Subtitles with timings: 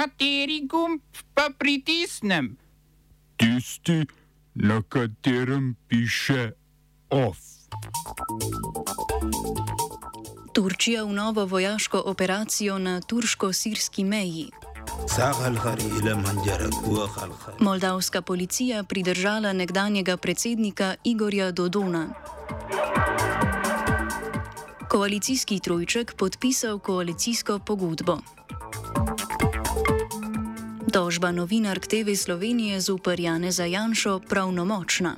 [0.00, 1.00] Kateri gumb
[1.34, 2.56] pa pritisnem?
[3.36, 4.06] Tisti,
[4.54, 6.52] na katerem piše
[7.10, 7.36] OF.
[10.54, 14.48] Turčija v novo vojaško operacijo na turško-sirski meji.
[17.58, 22.08] Moldavska policija pridržala nekdanjega predsednika Igorja Dodona.
[24.88, 28.39] Koalicijski trojček podpisal koalicijsko pogodbo.
[30.90, 35.16] Tožba novinark TV Slovenije z uparjane za Janšo pravnomočna.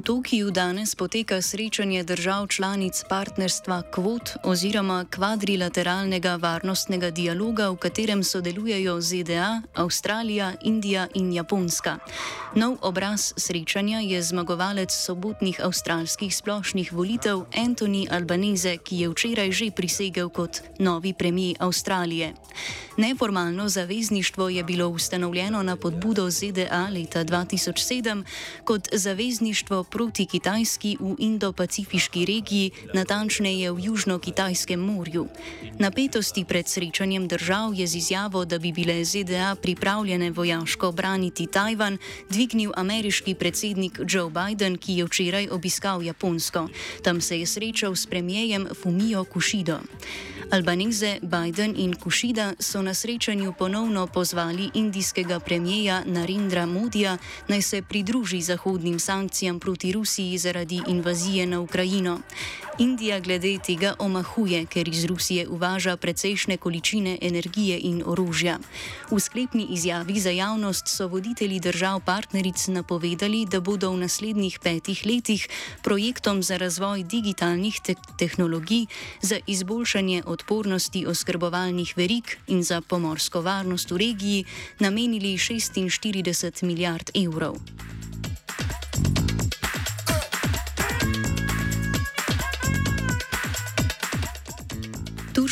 [0.00, 8.24] V Tokiu danes poteka srečanje držav članic partnerstva Kvot oziroma kvadrilateralnega varnostnega dialoga, v katerem
[8.24, 11.98] sodelujejo ZDA, Avstralija, Indija in Japonska.
[12.54, 19.70] Nov obraz srečanja je zmagovalec sobotnih avstralskih splošnih volitev Anthony Albanese, ki je včeraj že
[19.70, 22.32] prisegel kot novi premijer Avstralije.
[22.96, 28.24] Neformalno zavezništvo je bilo ustanovljeno na podbudo ZDA leta 2007
[28.64, 35.26] kot zavezništvo proti Kitajski v Indo-Pacifiški regiji, natančneje v Južno-Kitajskem morju.
[35.78, 41.98] Napetosti pred srečanjem držav je z izjavo, da bi bile ZDA pripravljene vojaško braniti Tajvan,
[42.30, 46.68] dvignil ameriški predsednik Joe Biden, ki je včeraj obiskal Japonsko.
[47.02, 49.80] Tam se je srečal s premijejem Fumio Kushido.
[50.52, 57.82] Albanese, Biden in Kushida so na srečanju ponovno pozvali indijskega premijeja Narendra Modija naj se
[57.82, 62.20] pridruži zahodnim sankcijam proti Rusiji zaradi invazije na Ukrajino.
[62.78, 68.58] Indija glede tega omahuje, ker iz Rusije uvaža precejšne količine energije in orožja.
[69.10, 75.06] V sklepni izjavi za javnost so voditelji držav partneric napovedali, da bodo v naslednjih petih
[75.06, 75.48] letih
[75.82, 78.86] projektom za razvoj digitalnih te tehnologij,
[79.22, 80.39] za izboljšanje odpornosti
[81.06, 84.44] oskrbovalnih verig in za pomorsko varnost v regiji
[84.78, 87.56] namenili 46 milijard evrov.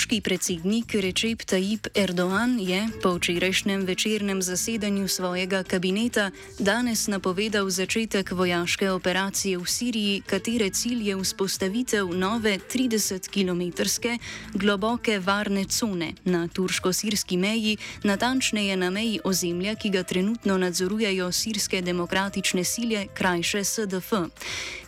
[0.08, 8.30] Turški predsednik Recep Tayyip Erdoğan je po včerajšnjem večernem zasedanju svojega kabineta danes napovedal začetek
[8.32, 14.18] vojaške operacije v Siriji, katere cilj je vzpostavitev nove 30-kilometrske
[14.54, 21.82] globoke varne cone na turško-sirski meji, natančneje na meji ozemlja, ki ga trenutno nadzorujejo sirske
[21.82, 24.12] demokratične sile, krajše SDF.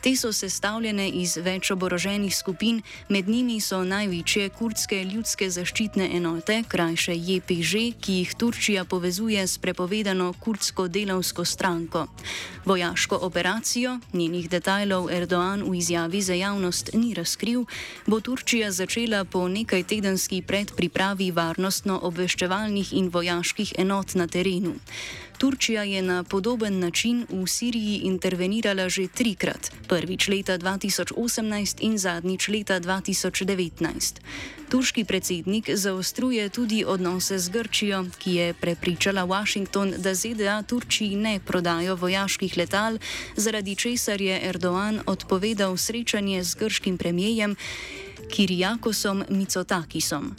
[0.01, 6.61] Te so sestavljene iz več oboroženih skupin, med njimi so največje kurdske ljudske zaščitne enote,
[6.69, 12.07] krajše JPŽ, ki jih Turčija povezuje s prepovedano kurdsko delovsko stranko.
[12.65, 17.65] Vojaško operacijo, njenih detajlov Erdoğan v izjavi za javnost ni razkril,
[18.07, 24.77] bo Turčija začela po nekaj tedenski predpripravi varnostno-obveščevalnih in vojaških enot na terenu.
[25.41, 32.49] Turčija je na podoben način v Siriji intervenirala že trikrat, prvič leta 2018 in zadnjič
[32.49, 34.21] leta 2019.
[34.69, 41.41] Turški predsednik zaostruje tudi odnose z Grčijo, ki je prepričala Washington, da ZDA Turčiji ne
[41.41, 42.99] prodajo vojaških letal,
[43.37, 47.57] zaradi česar je Erdoğan odpovedal srečanje z grškim premijejem
[48.29, 50.37] Kirijakosom Micotakisom.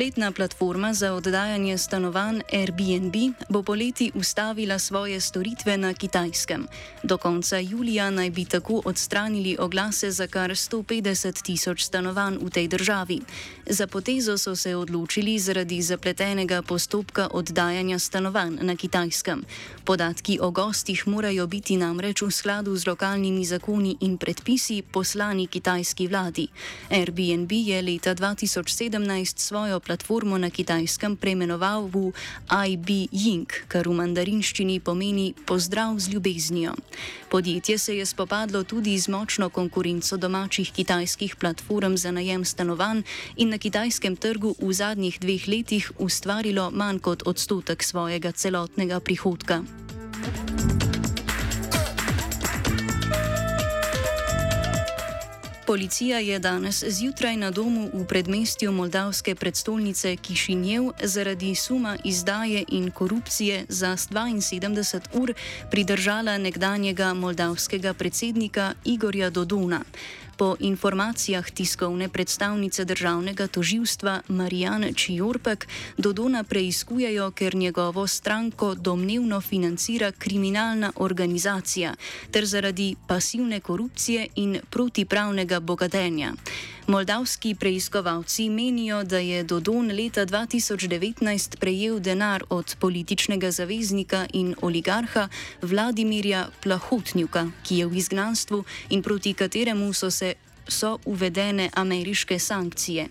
[0.00, 3.14] Spletna platforma za oddajanje stanovanj Airbnb
[3.48, 6.66] bo poleti ustavila svoje storitve na kitajskem.
[7.02, 12.68] Do konca julija naj bi tako odstranili oglase za kar 150 tisoč stanovanj v tej
[12.68, 13.20] državi.
[13.66, 19.44] Za potezo so se odločili zaradi zapletenega postopka oddajanja stanovanj na kitajskem.
[19.84, 26.08] Podatki o gostih morajo biti namreč v skladu z lokalnimi zakoni in predpisi poslani kitajski
[26.08, 26.48] vladi.
[26.90, 29.89] Airbnb je leta 2017 svojo platformo
[30.38, 32.12] na kitajskem preimenoval v
[32.46, 36.74] IB Ying, kar v mandarinščini pomeni pozdrav z ljubeznijo.
[37.30, 43.02] Podjetje se je spopadlo tudi z močno konkurenco domačih kitajskih platform za najem stanovanj
[43.36, 49.89] in na kitajskem trgu v zadnjih dveh letih ustvarilo manj kot odstotek svojega celotnega prihodka.
[55.70, 62.90] Policija je danes zjutraj na domu v predmestju moldavske predstolnice Kišinjev zaradi suma izdaje in
[62.90, 65.34] korupcije za 72 ur
[65.70, 69.80] pridržala nekdanjega moldavskega predsednika Igorja Dodona.
[70.40, 80.12] Po informacijah tiskovne predstavnice državnega toživstva Marijan Čijorpek, Dodona preizkujejo, ker njegovo stranko domnevno financira
[80.12, 81.94] kriminalna organizacija
[82.30, 86.32] ter zaradi pasivne korupcije in protipravnega bogatenja.
[86.90, 95.28] Moldavski preiskovalci menijo, da je Dodon leta 2019 prejel denar od političnega zaveznika in oligarha
[95.62, 100.34] Vladimirja Plahotnjuka, ki je v izgnanstvu in proti kateremu so se
[100.70, 103.08] so uvedene ameriške sankcije.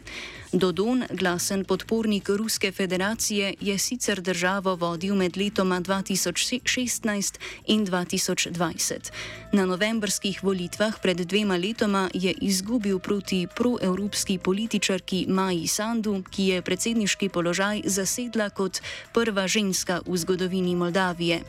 [0.51, 9.11] Dodon, glasen podpornik Ruske federacije, je sicer državo vodil med letoma 2016 in 2020.
[9.53, 16.61] Na novembrskih volitvah pred dvema letoma je izgubil proti proevropski političarki Maji Sandu, ki je
[16.61, 18.81] predsedniški položaj zasedla kot
[19.13, 21.43] prva ženska v zgodovini Moldavije.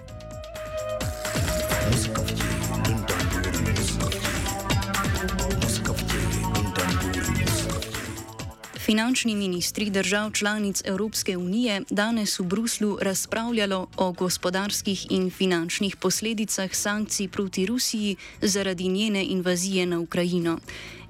[8.91, 16.75] Finančni ministri držav članic Evropske unije danes v Bruslu razpravljalo o gospodarskih in finančnih posledicah
[16.75, 20.59] sankcij proti Rusiji zaradi njene invazije na Ukrajino.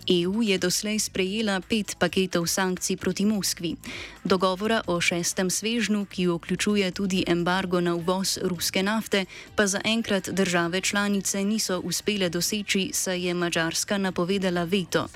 [0.09, 3.77] EU je doslej sprejela pet paketov sankcij proti Moskvi.
[4.25, 9.25] Dogovora o šestem svežnu, ki vključuje tudi embargo na uvoz ruske nafte,
[9.57, 15.09] pa zaenkrat države članice niso uspele doseči, saj je Mačarska napovedala veto.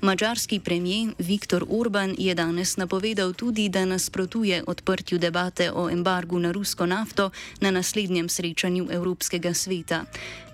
[0.00, 6.52] Mačarski premijer Viktor Orban je danes napovedal tudi, da nasprotuje odprtju debate o embargu na
[6.52, 7.30] rusko nafto
[7.60, 10.04] na naslednjem srečanju Evropskega sveta.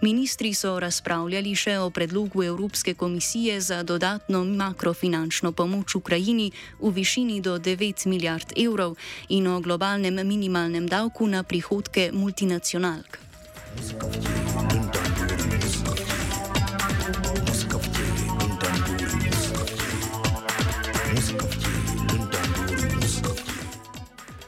[0.02, 6.50] Ministri so razpravljali še o predlogu Evropske komisije za dodatno makrofinančno pomoč Ukrajini
[6.80, 8.96] v višini do 9 milijard evrov
[9.28, 13.18] in o globalnem minimalnem davku na prihodke multinacionalk.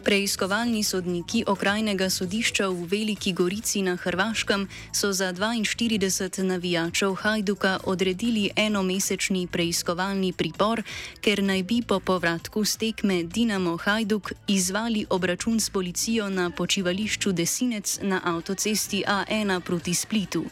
[0.08, 8.48] Preiskovalni sodniki okrajnega sodišča v Veliki Gorici na Hrvaškem so za 42 navijačev Hajduka odredili
[8.56, 10.80] enomesečni preiskovalni pripor,
[11.20, 17.98] ker naj bi po povratku stekme Dinamo Hajduk izvali obračun s policijo na počivališču Desinec
[18.02, 20.44] na avtocesti A1 proti Splitu.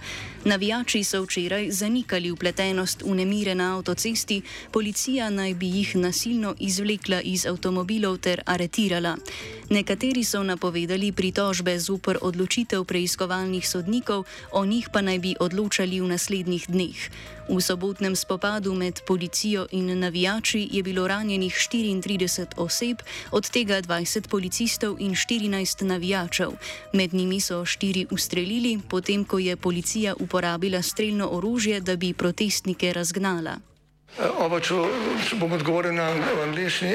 [0.44, 7.20] Navijači so včeraj zanikali upletenost v nemire na avtocesti, policija naj bi jih nasilno izvlekla
[7.20, 9.16] iz avtomobilov ter aretirala.
[9.70, 16.06] Nekateri so napovedali pritožbe zoper odločitev preiskovalnih sodnikov, o njih pa naj bi odločali v
[16.06, 16.98] naslednjih dneh.
[17.48, 24.28] V sobotnem spopadu med policijo in navijači je bilo ranjenih 34 oseb, od tega 20
[24.28, 26.50] policistov in 14 navijačev.
[26.92, 32.92] Med njimi so štiri ustrelili, potem ko je policija uporabila streljno orožje, da bi protestnike
[32.92, 33.58] razgnala.
[34.38, 34.74] Oba, če
[35.36, 36.08] bom odgovoril na
[36.42, 36.94] angliški.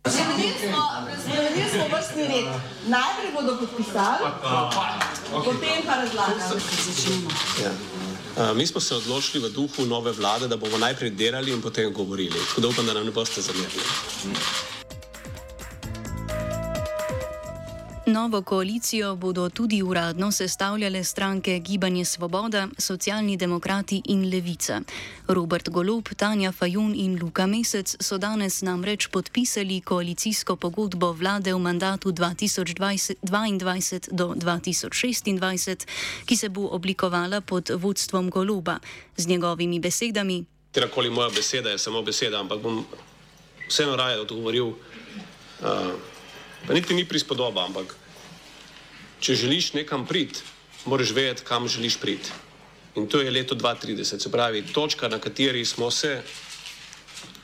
[0.05, 2.45] Spremenili smo vrstni red.
[2.87, 4.17] Najprej bodo podpisali,
[5.29, 6.61] potem pa razlagali.
[7.63, 8.53] Ja.
[8.53, 12.39] Mi smo se odločili v duhu nove vlade, da bomo najprej delali in potem govorili.
[12.49, 13.83] Tako da upam, da nam ne boste zamerili.
[18.05, 24.81] Novo koalicijo bodo tudi uradno sestavljale stranke Gibanje Svoboda, Socialni demokrati in Levica.
[25.27, 31.59] Robert Golob, Tanja Fajun in Luka Mesec so danes namreč podpisali koalicijsko pogodbo vlade v
[31.59, 35.87] mandatu 2022 do 2026,
[36.25, 38.79] ki se bo oblikovala pod vodstvom Goloba.
[39.17, 40.45] Z njegovimi besedami.
[40.71, 42.85] Katerakoli moja beseda je samo beseda, ampak bom
[43.67, 44.67] vseeno raje odgovoril.
[44.67, 44.75] Uh,
[46.67, 47.95] Pa niti ni prispodoba, ampak
[49.21, 50.39] če želiš nekam priti,
[50.85, 52.29] moraš vedeti, kam želiš priti.
[52.95, 56.21] In to je leto 2030, se pravi, točka, na kateri smo se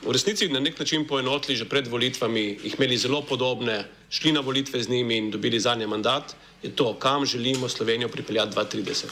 [0.02, 4.40] v resnici na nek način poenotili že pred volitvami, jih imeli zelo podobne, šli na
[4.40, 9.04] volitve z njimi in dobili za nje mandat, je to, kam želimo Slovenijo pripeljati 2030.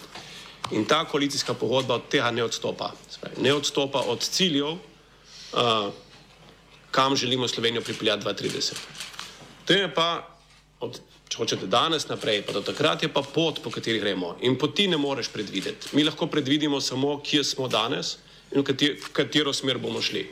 [0.70, 2.92] In ta koalicijska pogodba od tega ne odstopa.
[3.20, 4.78] Pravi, ne odstopa od ciljev, uh,
[6.90, 8.75] kam želimo Slovenijo pripeljati 2030.
[9.66, 10.23] To je pa,
[10.80, 14.37] od, če hočete danes naprej, pa do takrat je pa pot, po kateri gremo.
[14.46, 15.90] In poti ne moreš predvideti.
[15.99, 18.16] Mi lahko predvidimo samo, kje smo danes
[18.52, 20.23] in v katero, v katero smer bomo šli.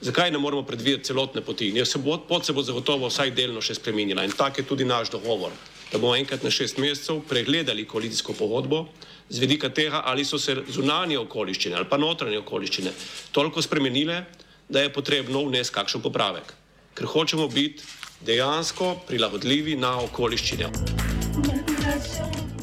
[0.00, 1.68] Zakaj ne moremo predvideti celotne poti?
[1.84, 5.12] Se bo, pot se bo zagotovo vsaj delno še spremenila in tak je tudi naš
[5.12, 5.52] dogovor,
[5.92, 8.86] da bomo enkrat na šest mesecev pregledali koalicijsko pogodbo
[9.28, 12.92] z vidika tega, ali so se zunanje okoliščine ali pa notranje okoliščine
[13.32, 14.24] toliko spremenile,
[14.68, 16.52] da je potrebno vnesti kakšen popravek,
[16.94, 17.84] ker hočemo biti
[18.20, 20.70] dejansko prilagodljivi na okoliščine.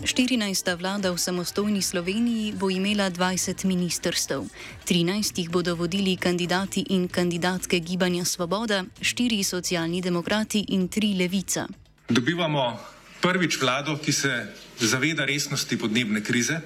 [0.04, 0.78] 14.
[0.78, 4.44] vlada v samostojni Sloveniji bo imela 20 ministrstev.
[4.86, 11.68] 13 jih bodo vodili kandidati in kandidatke Gibanja Svoboda, 4 socialni demokrati in 3 levica.
[12.10, 12.80] Dobivamo
[13.22, 14.48] prvič vlado, ki se
[14.80, 16.60] zaveda resnosti podnebne krize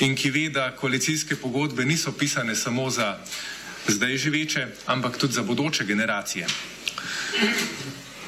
[0.00, 3.18] in ki ve, da koalicijske pogodbe niso pisane samo za
[3.88, 6.46] zdaj živeče, ampak tudi za bodoče generacije.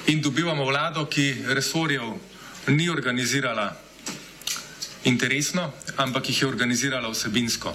[0.08, 2.02] In dobivamo vlado, ki resorjev
[2.68, 3.76] ni organizirala
[5.04, 7.74] interesno, ampak jih je organizirala vsebinsko.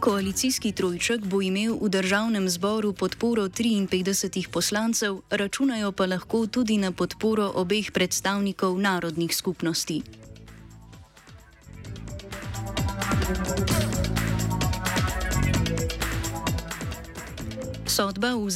[0.00, 6.92] Koalicijski trojček bo imel v državnem zboru podporo 53 poslancev, računajo pa lahko tudi na
[6.92, 10.02] podporo obeh predstavnikov narodnih skupnosti.
[17.94, 18.50] Sodba v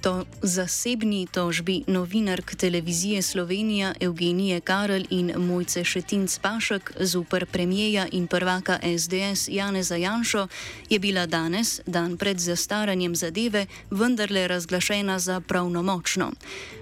[0.00, 8.26] to, zasebni tožbi novinark televizije Slovenija Evgenije Karel in Mojce Šetin Spašek zoper premijeja in
[8.26, 10.48] prvaka SDS Janeza Janšo
[10.90, 16.32] je bila danes, dan pred zastaranjem zadeve, vendarle razglašena za pravnomočno.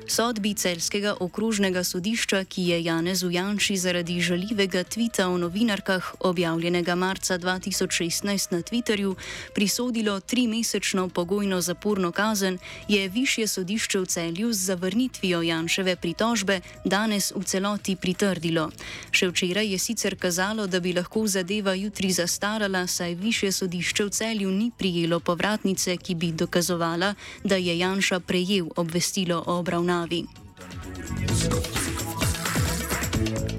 [0.08, 7.38] Sodbi celskega okružnega sodišča, ki je Janezu Janši zaradi žaljivega tvita o novinarkah objavljenega marca
[7.38, 9.14] 2016 na Twitterju
[9.54, 17.32] prisodilo trimesečno pogojno zaporno kazen, je višje sodišče v celju z zavrnitvijo Janševe pritožbe danes
[17.36, 18.68] v celoti pritrdilo.
[19.10, 24.10] Še včeraj je sicer kazalo, da bi lahko zadeva jutri zastarala, saj višje sodišče v
[24.10, 27.14] celju ni prijelo povratnice, ki bi dokazovala,
[27.44, 31.87] da je Janša prejel obvestilo o obravnavi obravnavi.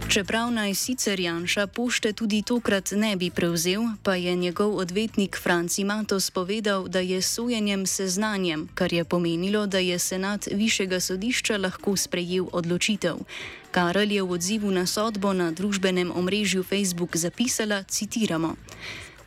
[0.09, 5.83] Čeprav naj sicer Janša pošte tudi tokrat ne bi prevzel, pa je njegov odvetnik Franci
[5.83, 11.93] Matos povedal, da je sojenjem seznanjem, kar je pomenilo, da je senat višjega sodišča lahko
[11.97, 13.21] sprejel odločitev.
[13.71, 18.55] Karel je v odzivu na sodbo na družbenem omrežju Facebook zapisala: citiramo.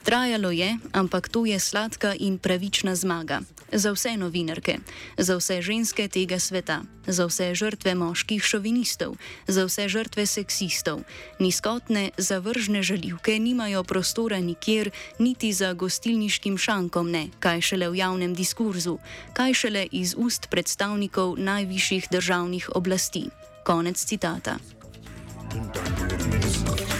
[0.02, 3.40] Trajalo je, ampak to je sladka in pravična zmaga.
[3.72, 4.78] Za vse novinarke,
[5.18, 9.16] za vse ženske tega sveta, za vse žrtve moških šovinistov,
[9.46, 11.06] za vse žrtve seksistov.
[11.38, 18.34] Nizkotne, zavržne žaljivke nimajo prostora nikjer, niti za gostilniškim šankom ne, kaj šele v javnem
[18.34, 18.98] diskurzu,
[19.32, 23.30] kaj šele iz ust predstavnikov najvišjih državnih oblasti.
[23.64, 24.58] Konec citata.
[25.52, 26.91] Dun, dun, dun.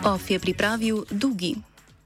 [0.00, 1.69] OF je pripravil Dugi.